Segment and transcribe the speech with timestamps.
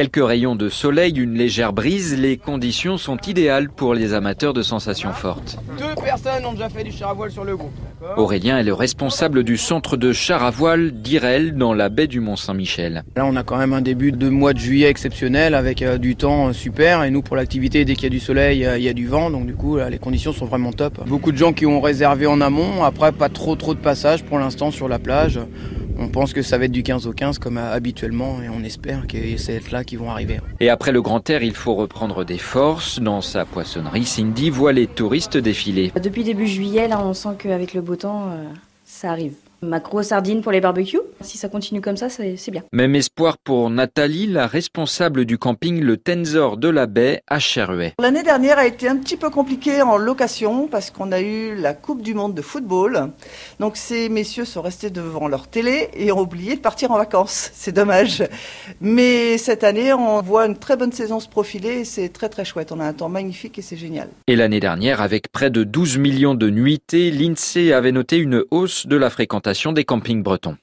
[0.00, 4.62] Quelques rayons de soleil, une légère brise, les conditions sont idéales pour les amateurs de
[4.62, 5.58] sensations fortes.
[5.76, 7.74] Deux personnes ont déjà fait du char à voile sur le groupe.
[8.16, 12.20] Aurélien est le responsable du centre de char à voile d'Irel dans la baie du
[12.20, 13.04] Mont-Saint-Michel.
[13.14, 16.16] Là, on a quand même un début de mois de juillet exceptionnel avec euh, du
[16.16, 17.04] temps euh, super.
[17.04, 19.06] Et nous, pour l'activité, dès qu'il y a du soleil, euh, il y a du
[19.06, 19.30] vent.
[19.30, 21.06] Donc, du coup, là, les conditions sont vraiment top.
[21.06, 22.84] Beaucoup de gens qui ont réservé en amont.
[22.84, 25.38] Après, pas trop, trop de passages pour l'instant sur la plage.
[26.00, 29.06] On pense que ça va être du 15 au 15 comme habituellement et on espère
[29.06, 30.40] que c'est là qui vont arriver.
[30.58, 33.00] Et après le grand air, il faut reprendre des forces.
[33.00, 35.92] Dans sa poissonnerie, Cindy voit les touristes défiler.
[36.02, 38.30] Depuis début juillet, là, on sent qu'avec le beau temps,
[38.84, 39.34] ça arrive.
[39.62, 41.00] Macro sardines pour les barbecues.
[41.20, 42.62] Si ça continue comme ça, c'est bien.
[42.72, 47.94] Même espoir pour Nathalie, la responsable du camping Le Tensor de la Baie à Cherhuet.
[48.00, 51.74] L'année dernière a été un petit peu compliquée en location parce qu'on a eu la
[51.74, 53.10] Coupe du Monde de football.
[53.58, 57.50] Donc ces messieurs sont restés devant leur télé et ont oublié de partir en vacances.
[57.54, 58.24] C'est dommage.
[58.80, 62.44] Mais cette année, on voit une très bonne saison se profiler et c'est très très
[62.44, 62.72] chouette.
[62.72, 64.08] On a un temps magnifique et c'est génial.
[64.26, 68.86] Et l'année dernière, avec près de 12 millions de nuitées, l'INSEE avait noté une hausse
[68.86, 69.10] de la
[69.72, 70.56] des campings bretons.